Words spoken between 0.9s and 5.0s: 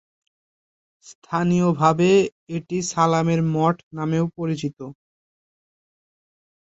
স্থানীয়ভাবে এটি সালামের মঠ নামেও পরিচিত।